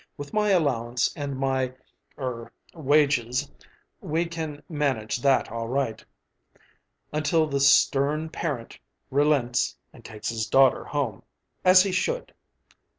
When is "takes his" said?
10.03-10.47